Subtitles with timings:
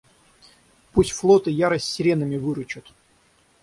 [0.93, 2.91] Пусть флоты ярость сиренами вырычут!